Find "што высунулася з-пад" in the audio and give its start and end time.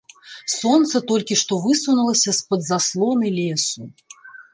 1.41-2.65